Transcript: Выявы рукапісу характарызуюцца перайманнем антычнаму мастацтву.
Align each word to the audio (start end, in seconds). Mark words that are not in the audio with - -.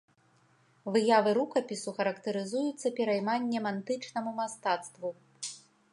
Выявы 0.95 1.31
рукапісу 1.39 1.93
характарызуюцца 1.99 2.87
перайманнем 3.01 3.63
антычнаму 3.75 4.31
мастацтву. 4.43 5.09